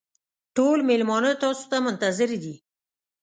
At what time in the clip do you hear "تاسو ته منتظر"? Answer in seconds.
1.43-2.29